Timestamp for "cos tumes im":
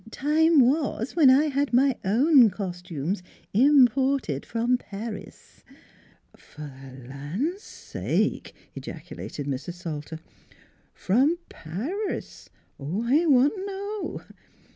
2.49-3.85